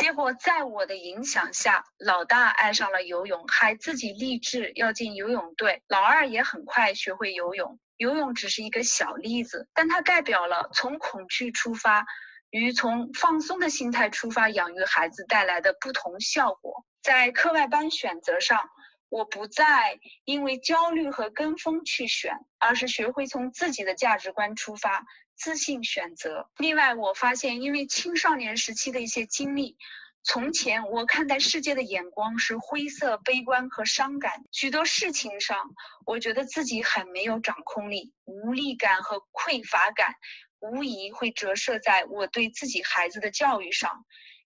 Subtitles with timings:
[0.00, 5.82] 结果在我的影响下，老大爱上了游泳，还自己立志要进游泳队。
[5.88, 7.78] 老二也很快学会游泳。
[7.98, 12.06] 游泳只是一个小例子，但它代表了从恐惧出发
[12.48, 16.86] 与从放松的心态出发养育孩子带来的不同效果。
[17.02, 18.70] 在课外班选择上，
[19.10, 25.04] 我不再因为焦虑和跟风去选，而是学会从自己的价值观出发，
[25.40, 26.50] 自信选择。
[26.58, 29.78] 另外，我发现因为青少年时期的一些经历。
[30.22, 34.44] 从前，我看待世界的眼光是灰色、悲观和伤感。
[34.52, 35.70] 许多事情上，
[36.04, 40.14] 我觉得自己很没有掌控力，无力感和匮乏感，
[40.60, 44.04] 无疑会折射在我对自己孩子的教育上。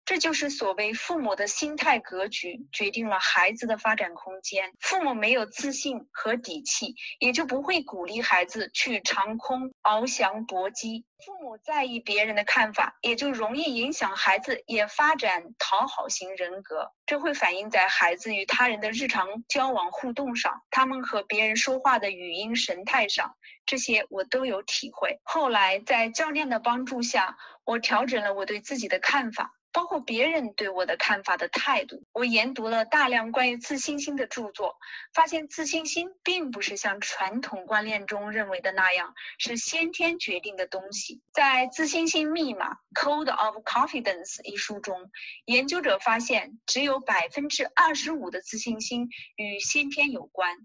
[0.09, 4.73] 这就是所谓父母的心态格局，决定了孩子的发展空间。
[4.79, 11.05] 父母没有自信和底气，也就不会鼓励孩子去长空翱翔搏击。
[11.23, 16.91] 父母在意别人的看法，也就容易影响孩子也发展讨好型人格。
[17.05, 23.35] 这会反映在孩子与他人的日常交往互动上，他们和别人说话的语音神态上，
[23.67, 25.19] 这些我都有体会。
[25.21, 29.53] 后来在教练的帮助下，我调整了我对自己的看法。
[29.71, 34.77] 包括别人对我的看法的态度，我研读了大量关于自信心的著作，
[35.13, 41.21] 发现自信心并不是像传统观念中认为的那样是先天决定的东西。
[41.31, 45.11] 在《自信心密码》（Code of Confidence） 一书中，
[45.45, 50.57] 研究者发现，只有百分之二十五的自信心与先天有关。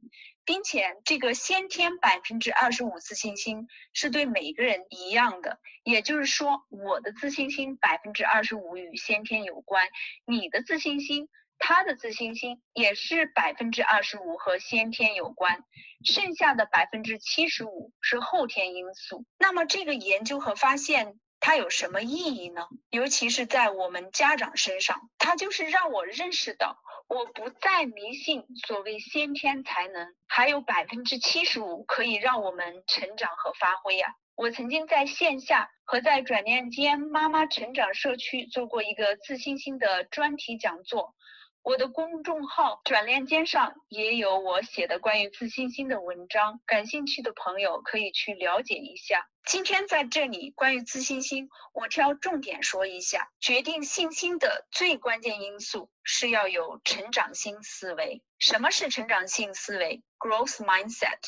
[0.45, 9.89] 并且，这个先天百分之二十五自信心是对每个人一样的，也就是说，我的自信心百分之二十五与先天有关，
[10.27, 11.29] 你的自信心，
[11.59, 15.65] 他的自信心也是百分之二十五和先天有关，
[16.05, 19.25] 剩下的百分之七十五是后天因素。
[19.39, 22.69] 那么，这个研究和发现它有什么意义呢？
[22.89, 26.79] 尤其是在我们家长身上，它就是让我认识到。
[27.07, 34.15] 我不再迷信所谓先天才能，还有百分之七十五可以让我们成长和发挥呀。
[34.37, 41.15] 我曾经在线下和在转念间妈妈成长社区做过一个自信心的专题讲座。
[41.65, 49.27] 我的公众号转链接上也有我写的关于自信心的文章，感兴趣的朋友可以去了解一下。
[49.47, 53.31] 今天在这里关于自信心，我挑重点说一下。
[53.41, 58.23] 决定信心的最关键因素是要有成长性思维。
[58.39, 61.19] 什么是成长性思维？Growth mindset，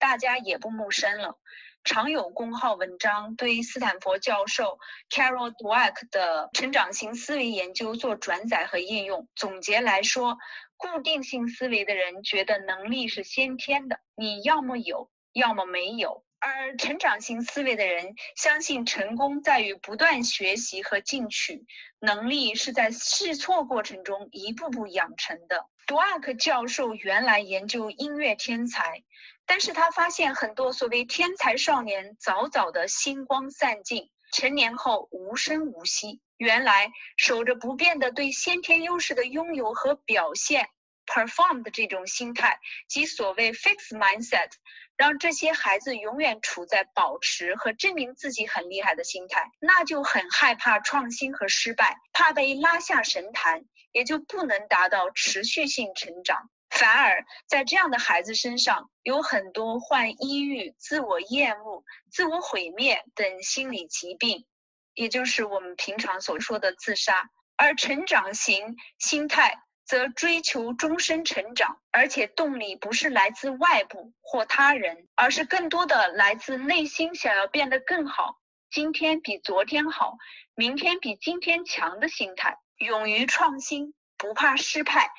[0.00, 1.38] 大家也不陌生了。
[1.86, 9.28] 常有公号文章对斯坦福教授 Carol Dweck 的成长型思维研究做转载和应用。
[9.36, 10.36] 总结来说，
[10.76, 21.64] 固定性思维的人觉得能力是先天的，你要么有，要么没有；而成长型思维的人相信成功在于不断学习和进取，
[22.00, 25.66] 能力是在试错过程中一步步养成的。
[25.86, 29.04] Dweck 教授原来研究音乐天才。
[29.46, 36.20] 但是他发现很多所谓天才少年早早的星光散尽，成年后无声无息。
[36.36, 40.68] 原来守着不变的对先天优势的拥有和表现
[41.06, 44.50] （perform） 的这种心态，即所谓 fix mindset，
[44.96, 56.50] 让这些孩子永远处在保持和证明自己很厉害的心态，那就很害怕创新和失败，怕被拉下神坛，也就不能达到持续性成长。
[56.78, 64.46] 反而在这样的孩子身上，有很多患抑郁、自我厌恶、自我毁灭等心理疾病，
[64.94, 67.30] 也就是我们平常所说的自杀。
[67.56, 78.36] 而成长型心态则追求终身成长，而且动力不是来自外部或他人，而是更多的来自内心想要变得更好，
[78.70, 80.18] 今天比昨天好，
[80.54, 85.10] 明天比今天强的心态，勇于创新，不怕失败。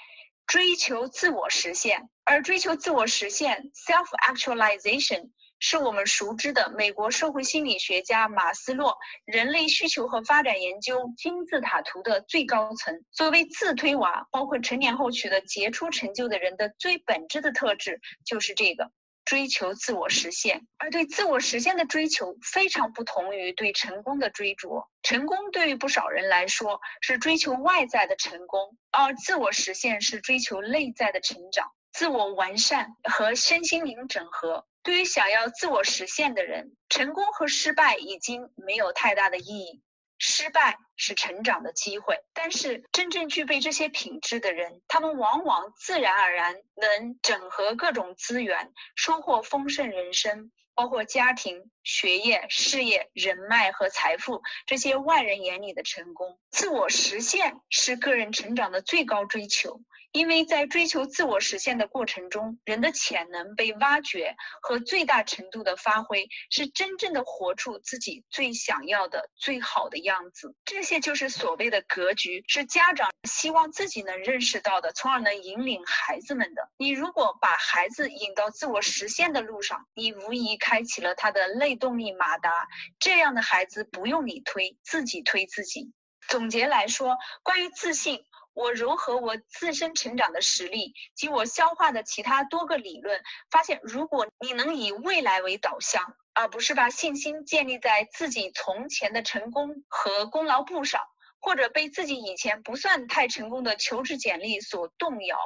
[0.48, 13.04] 追求自我实现，而追求自我实现 （self-actualization） 是我们熟知的美国社会心理学家马斯洛人类需求和发展研究金字塔图的最高层。
[13.12, 18.90] 作为自推娃，包括成年后取得杰出成就的人的最本质的特质就是这个。
[19.28, 24.82] 追求自我实现，而对自我实现的追求非常不同于对成功的追逐。
[25.04, 34.66] 成功对于不少人来说是追求外在的成功，而自我实现是追求内在的成长、自我完善和身心灵整合。
[34.82, 39.82] 对于想要自我实现的人，成功和失败已经没有太大的意义。
[40.20, 56.38] 失败是成长的机会，但是真正具备这些品质的人，他们往往自然而然能整合各种资源，收获丰盛人生，包括家庭、学业、事业、人脉和财富这些外人眼里的成功。
[56.52, 59.80] 自我实现是个人成长的最高追求。
[60.14, 70.56] 因为在追求自我实现的过程中，人的潜能被挖掘和最大程度的发挥，是真正的活出自己最想要的、最好的样子。
[70.66, 76.72] 这些就是所谓的格局，是家长希望自己能认识到的，从而能引领孩子们的。
[76.78, 82.68] 你如果把孩子引到自我实现的路上，你无疑开启了他的内动力马达。
[83.00, 85.94] 这样的孩子不用你推，自己推自己。
[86.28, 88.26] 总结来说，关于自信。
[88.54, 93.22] 我融合我自身成长的实力及我消化的其他多个理论，
[93.52, 101.04] 发现如果你能以未来为导向，而不是把信心建立在自己从前的成功和功劳簿上，
[101.40, 105.38] 或者被自己以前不算太成功的求职简历所动摇，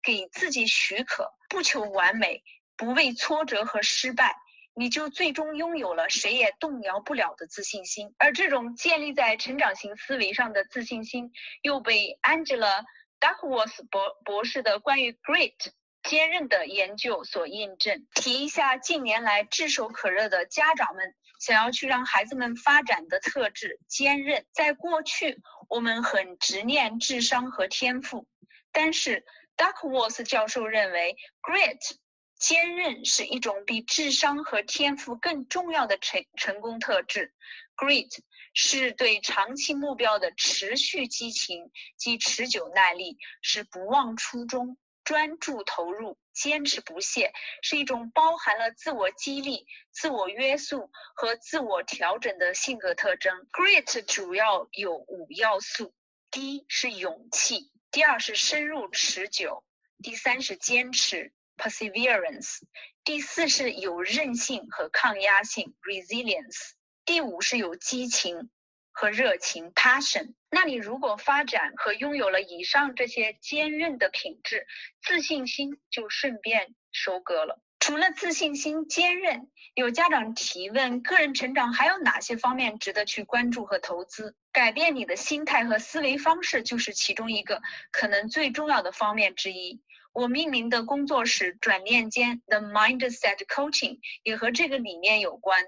[0.00, 2.44] 给自己许可，不求完美，
[2.76, 4.36] 不畏挫折和失败。
[4.74, 11.30] 你就最终拥有了谁也动摇不了的自信心，而这种建立在成长型思维上的自信心，
[11.60, 12.82] 又被 Angela
[13.20, 15.54] Duckworth 博博士的关于 Great
[16.02, 18.06] 坚韧的研究所印证。
[18.14, 24.46] 提一下近年来炙手可热的家长们想要去让孩子们发展的特质——坚韧。
[24.52, 28.26] 在过去，我们很执念智商和天赋，
[28.72, 29.24] 但是
[29.56, 31.96] Duckworth 教授认为 Great。
[32.42, 37.32] 坚韧是一种比智商和天赋更重要的成成功特质。
[37.76, 38.18] Grit
[38.52, 53.46] 是对长期目标的持续激情及持久耐力，是不忘初衷、专注投入、坚持不懈，是一种包含了自我激励、自我约束和自我调整的性格特征。
[53.52, 55.94] Grit 主要有五要素：
[56.32, 59.62] 第一是勇气，第二是深入持久，
[60.02, 61.32] 第三是坚持。
[61.62, 62.58] Perseverance，
[63.04, 66.72] 第四是有韧性和抗压性；Resilience，
[67.04, 68.50] 第五是有激情
[68.90, 70.34] 和热情；Passion。
[70.50, 74.66] 那你如果发展和拥有了以上这些坚韧的品质，
[75.04, 77.62] 自信心就顺便收割了。
[77.78, 84.34] 除了自信心、坚韧，有家长提问：个人成长还有哪些方面值得去关注和投资？
[84.50, 87.62] 改变你的心态和思维方式，就是其中一个
[87.92, 89.80] 可能最重要的方面之一。
[90.12, 95.64] 我命名的工作室转念间 The Mindset Coaching 也和这个理念有关。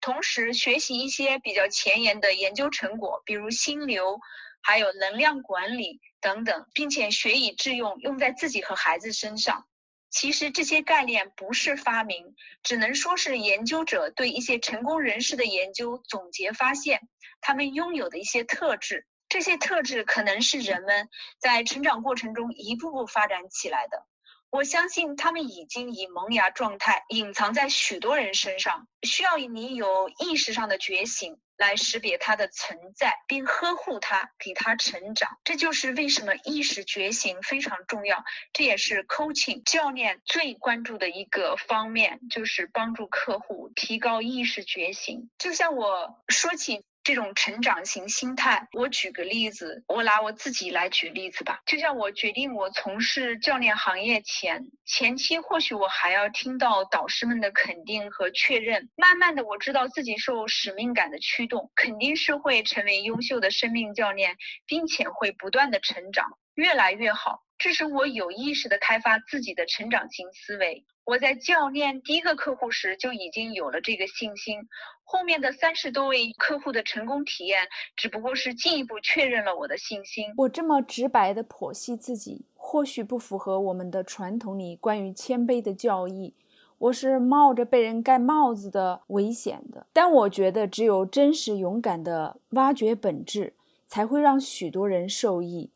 [0.00, 4.20] 同时，学习一些比较前沿的研究成果，比如心流，
[4.62, 9.66] 还有能量管理等等，并且学以致用，用在自己和孩子身上。
[10.10, 17.00] 其实这些概念不是发明，只能说是研究者对一些成功人士的研究总结发现，
[17.40, 19.06] 他们拥有的一些特质。
[19.28, 21.08] 这些特质可能是人们
[21.38, 24.06] 在成长过程中一步步发展起来的。
[24.50, 35.36] 我相信他们已经以萌芽状态隐藏在许多人身上，需要你有意识上的觉醒来识别它的存在，并呵护它，给它成长。
[35.44, 38.24] 这就是为什么意识觉醒非常重要。
[38.54, 45.28] 这也是 coaching 教练最关注的一个方面，就是帮助客户提高意识觉醒。
[45.36, 46.82] 就像我说起。
[47.08, 51.62] 这种成长型心态，我举个例子，我拿我自己来举例子吧。
[51.64, 66.26] 就像我决定我从事教练行业前，前期或许我还要听到导师们的肯定和确认，慢慢的我知道自己受使命感的驱动，肯定是会成为优秀的生命教练，并且会不断的成长，
[66.56, 67.40] 越来越好。
[67.58, 70.84] 这是我有意识的开发自己的成长型思维。
[71.04, 74.60] 我在教练第一个客户时就已经有了这个信心，
[75.02, 80.26] 后面的三十多位客户的成功体验，只不过是进一步确认了我的信心。
[80.36, 86.34] 我这么直白的剖析自己，或许不符合我们的传统里关于谦卑的教义。
[86.76, 93.54] 我是冒着被人盖帽子的危险的，但我觉得只有真实勇敢的挖掘本质，
[93.86, 95.70] 才会让许多人受益。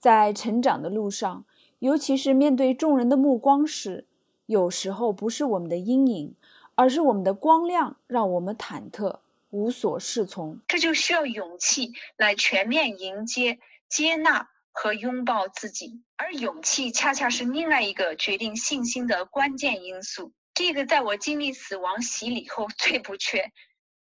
[0.00, 1.44] 在成长的路上，
[1.78, 4.06] 尤其是面对众人的目光时，
[4.46, 6.34] 有时候不是我们的阴影，
[6.74, 9.18] 而是我们的光亮让我们忐忑、
[9.50, 10.58] 无所适从。
[10.66, 13.58] 这就需要勇气来全面迎接、
[13.90, 20.32] 接纳和拥抱自己，而勇气恰恰是另外一个决定信心的关键因素。
[20.54, 23.52] 这个在我经历死亡洗礼后最不缺，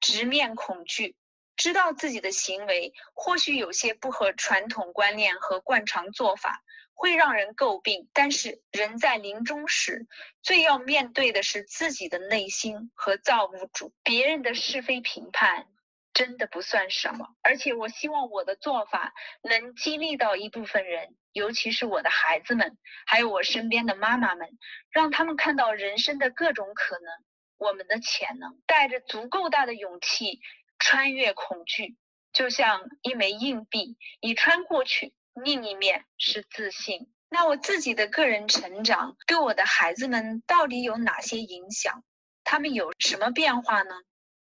[0.00, 1.16] 直面恐惧。
[1.60, 6.62] 知道自己的行为或许有些不合传统观念和惯常做法，
[6.94, 8.08] 会让人诟病。
[8.14, 10.06] 但是人在临终时，
[10.42, 13.92] 最要面对的是自己的内心和造物主。
[14.02, 15.66] 别人的是非评判
[16.14, 17.28] 真的不算什么。
[17.42, 19.12] 而且我希望我的做法
[19.42, 24.48] 能激励到一部分人，尤其是我的孩子们，还有我身边的妈妈们，
[24.88, 27.12] 让他们看到人生的各种可能。
[27.58, 30.40] 我们的潜能，带着足够大的勇气
[30.80, 31.96] 穿越恐惧，
[32.32, 37.12] 就像一枚硬币，一穿过去，另一面是自信。
[37.28, 42.02] 那我自己的个人成长对我的孩子们到底有哪些影响？
[42.42, 43.94] 他们有什么变化呢？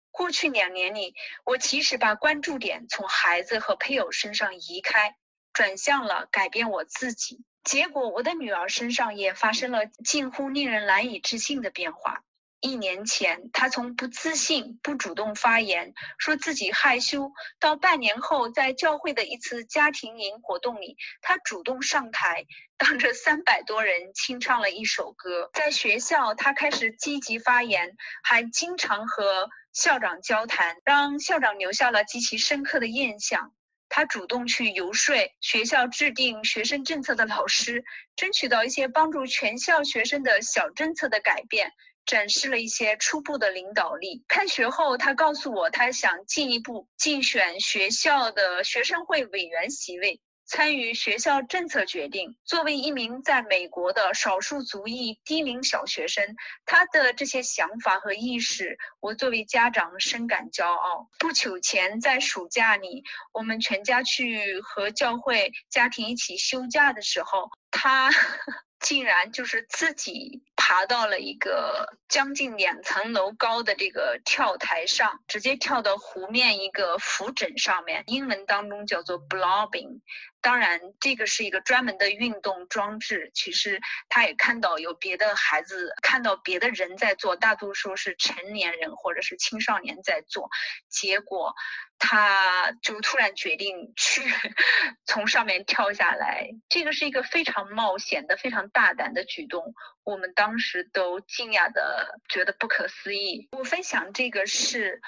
[0.10, 1.14] 过去两年里，
[1.46, 5.16] 我其实把关注点从孩子和配偶身上移开，
[5.54, 7.44] 转向了改变我自己。
[7.64, 12.24] 结果，我的女儿身上也发生了近乎令人难以置信的变化。
[12.62, 22.46] 一年前，他从不自信、不主动发言，说自己害羞，到半年后，在教会的一次家庭营活动里，他主动上台，
[22.78, 25.50] 当着三百多人清唱了一首歌。
[25.54, 33.54] 在学校，他开始积极发言，还经常和校长交谈，让校长留下了极其深刻的印象。
[33.88, 37.84] 他主动去游说学校制定学生政策的老师，
[38.16, 41.72] 争取到一些帮助全校学生的小政策的改变。
[42.10, 44.24] 展示了一些初步的领导力。
[44.28, 52.36] 开学后，他告诉我，他想进一步竞选学校的学生会委员席位，参与学校政策决定。
[52.46, 56.36] 作为一名在美国的少数族裔低龄小学生，
[56.66, 61.08] 他的这些想法和意识，我作为家长深感骄傲。
[61.20, 68.10] 不久前，在暑假里，我们全家去和教会家庭一起休假的时候，他。
[68.80, 80.00] 竟然就是自己爬到了一个将近两层楼高的这个跳台上，直接跳到湖面一个浮枕上面，英文当中叫做 blobbing。
[80.42, 83.32] 当然，这个是一个专门的运动装置。
[83.34, 90.50] 其实他也看到有别的孩子，看到别的人在做，大多数是成年人或者是青少年在做，
[90.88, 91.54] 结果
[91.98, 94.22] 他就突然决定去
[95.06, 96.50] 从上面跳下来。
[96.70, 103.50] 这个是一个非常冒险的、非常大胆的举动，我们当时都惊讶的觉得不可思议。
[103.52, 105.02] 我分享这个是。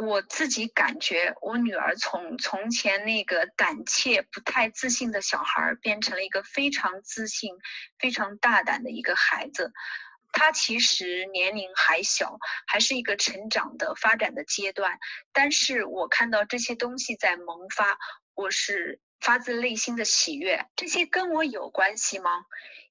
[0.00, 7.52] 我自己感觉，我女儿从从前那个胆怯、不太自信的小孩，变成了一个非常自信、
[7.98, 9.72] 非常大胆的一个孩子。
[10.32, 14.98] 她其实年龄还小，还是一个成长的发展的阶段。
[15.32, 17.98] 但是我看到这些东西在萌发，
[18.34, 20.66] 我是发自内心的喜悦。
[20.76, 22.30] 这些跟我有关系吗？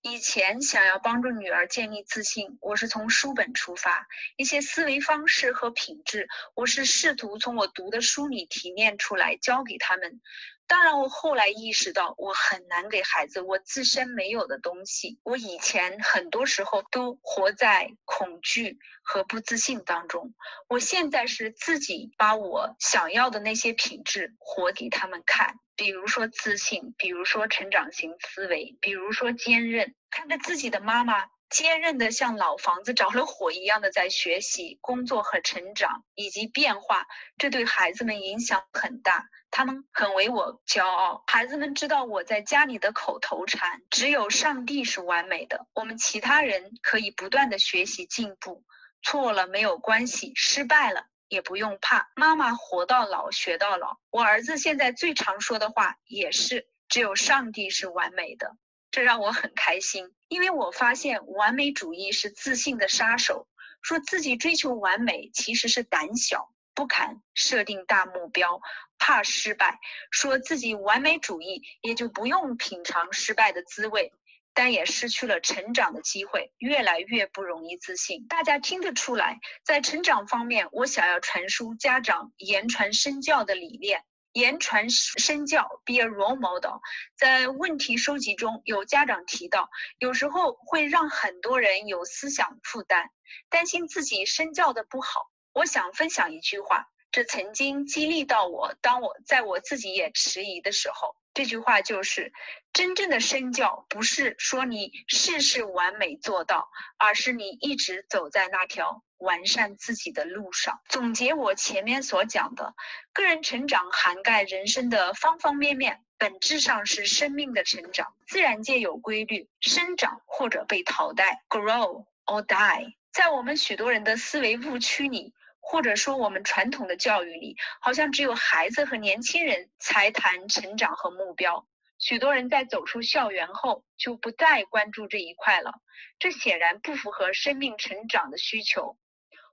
[0.02, 4.08] 以前想要帮助女儿建立自信，我是从书本出发，
[4.38, 10.22] 一些思维方式和品质，我是试图从我读的书里提炼出来，教给他们。
[10.70, 15.20] 当然，我后来意识到，我很难给孩子我自身没有的东西。
[15.24, 20.36] 我以前很多时候都活在恐惧和不自信当中，
[20.68, 25.56] 我现在是自己把我想要的那些品质活给他们看。
[25.76, 29.96] 比如说自信，比如说成长型思维，比如说坚韧。
[30.12, 39.30] 看着自己的妈妈坚韧的像老房子着了火一样的在学习、工作和成长以及变化，这对孩子们影响很大。
[39.52, 41.24] 他们很为我骄傲。
[41.26, 48.64] 孩子们知道我在家里的口头禅：只有上帝是完美的，我们其他人可以不断的学习进步，
[49.02, 51.08] 错了没有关系，失败了。
[51.30, 53.98] 也不用怕，妈妈活到老学到老。
[54.10, 58.58] 我儿子现在最常说的话也是“只有上帝是完美的”，
[58.92, 63.48] 这让我很开心，因为我发现完美主义是自信的杀手。
[63.82, 68.62] 说自己追求完美其实是胆小，不敢设定大目标，
[68.98, 69.80] 怕失败。
[70.12, 74.12] 说自己完美主义，也就不用品尝失败的滋味。
[74.52, 78.28] 但也失去了成长的机会，越来越不容易自信。
[78.28, 84.04] 大家听得出来，在成长方面，我想要传输家长言传身教的理念。
[84.34, 86.80] 言传身教，be a role model。
[87.18, 93.10] 在问题收集中有家长提到，有时候会让很多人有思想负担，
[93.50, 95.30] 担心自己身教的不好。
[95.54, 101.16] 我想分享一句话，这曾经激励到我，当我在我自己也迟疑的时候。
[101.34, 102.34] 这句话就是：
[102.74, 110.82] 真正的身教不是说你事事完美做到，而是你一直走在那条完善自己的路上。
[110.90, 112.74] 总结我前面所讲的，
[113.14, 118.14] 个人成长涵盖人生的方方面面，本质上是生命的成长。
[118.28, 122.94] 自然界有规律，生长或者被淘汰，grow or die。
[123.14, 125.34] 在我们许多人的思维误区里。
[125.62, 131.68] 或者说，我们传统的教育里，好像只有孩子和年轻人才谈成长和目标。
[132.00, 135.74] 许多人在走出校园后，就不再关注这一块了。
[136.18, 138.98] 这显然不符合生命成长的需求。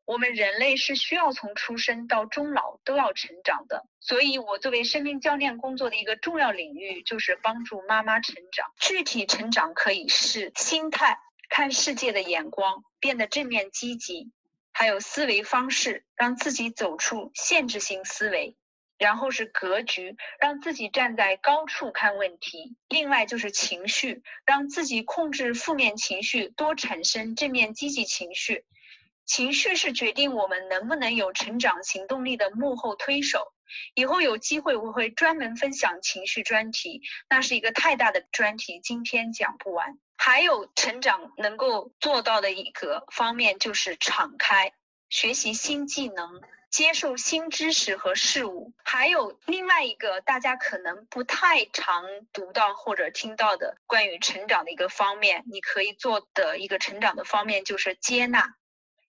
[0.06, 3.84] 我们人类是需要从出生到终老都要成长的。
[4.00, 8.72] 所以，我作为生命教练工作的一个重要领域，就是帮助妈妈成长。
[8.78, 11.18] 具体成长可以是心态、
[11.50, 14.30] 看世界的眼光变得正面积极。
[14.72, 18.56] 还有思维方式，让自己走出限制性思维。
[18.98, 22.76] 然后是格局，让自己站在高处看问题。
[22.88, 28.64] 另外就是情绪，让自己控制负面情绪，多产生正面积极情绪。
[29.26, 33.52] 情绪是决定我们能不能有成长行动力的幕后推手。
[33.95, 39.99] 以后有机会我会专门分享情绪专题，那是一个太大的专题，今天讲不完。
[40.16, 44.73] 还有成长能够做到的一个方面就是敞开，
[45.11, 46.40] 学习新技能。
[46.68, 58.56] 接受新知识和事物，还有另外一个大家可能不太常读到或者听到的关于成长的一个方面，你可以做的一个成长的方面就是接纳。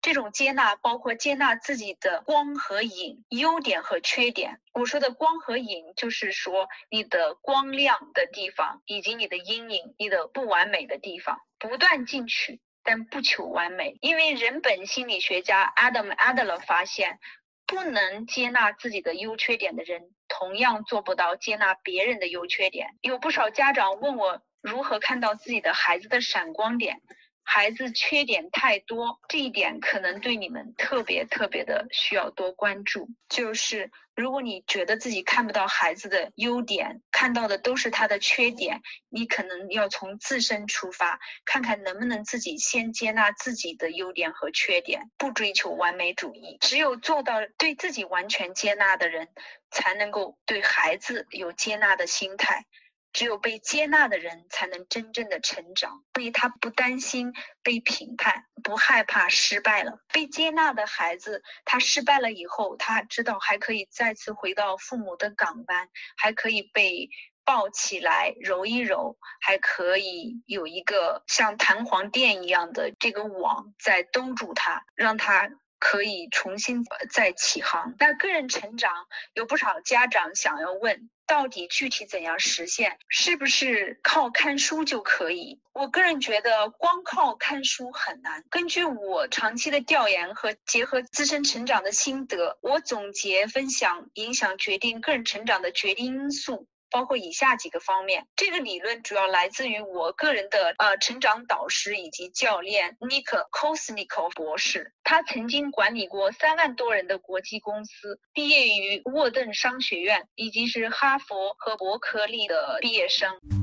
[0.02, 4.60] 这种接纳包括接纳自己的光和影、优点和缺点。
[4.74, 13.96] 我说的光和影，就是说你的光亮的地方，以及你的阴影、你的不完美的地方，不断进取，但不求完美。
[14.02, 17.18] 因为人本心理学家 Adam Adler 发现。
[17.64, 22.88] 不能接纳自己的优缺点的人，同样做不到接纳别人的优缺点。
[23.00, 27.00] 有不少家长问我如何看到自己的孩子的闪光点。
[27.44, 33.08] 孩子缺点太多，这一点可能对你们特别特别的需要多关注。
[33.28, 46.58] 就是如果你觉得自己看不到孩子的优点，看到的都是他的缺点，你可能要从自身出发，看看能不能自己先接纳自己的优点和缺点，不追求完美主义。
[46.60, 49.28] 只有做到对自己完全接纳的人，
[49.70, 52.66] 才能够对孩子有接纳的心态。
[53.12, 56.02] 只有被接纳的人，才能真正的成长。
[56.14, 60.00] 所以他不担心被评判，不害怕失败了。
[60.12, 67.10] 被接纳的孩子，他失败了以后，他知道还可以再次回到父母的港湾，还可以被
[67.44, 75.50] 抱起来揉一揉，还可以有一个像弹簧垫一样的这个网在兜住他，让他
[75.82, 77.96] 可以重新再起航。
[77.98, 78.92] 那个人成长，
[79.34, 81.10] 有不少家长想要问。
[81.26, 82.98] 到底具体怎样实现？
[83.08, 85.60] 是不是靠看书就可以？
[85.72, 88.44] 我个人觉得，光靠看书很难。
[88.50, 96.68] 根据我长期的调研和结合自身成长的心得，我总结分享影响决定个人成长的决定因素。
[96.92, 113.61] 包括以下几个方面，这个理论主要来自于我个人的呃成长导师以及教练 Nick k o s n i k o 博士，他曾经管理过三万多人的国际公司，毕业于沃顿商学院，以及是哈佛和伯克利的毕业生。